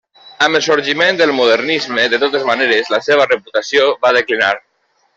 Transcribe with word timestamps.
Amb 0.45 0.57
el 0.59 0.63
sorgiment 0.67 1.19
del 1.19 1.33
Modernisme, 1.41 2.07
de 2.15 2.21
totes 2.25 2.49
maneres, 2.51 2.93
la 2.97 3.03
seva 3.11 3.31
reputació 3.33 3.89
va 4.07 4.17
declinar. 4.23 4.55